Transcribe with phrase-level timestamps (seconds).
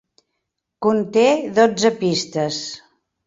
[0.85, 1.25] Conté
[1.59, 2.61] dotze pistes.